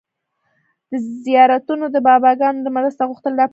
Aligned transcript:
د 0.89 0.91
زيارتونو 1.23 1.85
او 1.97 2.03
باباګانو 2.07 2.63
نه 2.65 2.69
مرسته 2.77 3.01
غوښتل 3.09 3.33
ناپوهي 3.39 3.47
ده 3.49 3.49